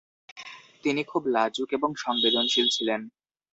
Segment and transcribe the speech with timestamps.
[0.83, 3.01] তিনি খুব লাজুক এবং সংবেদনশীল ছিলেন।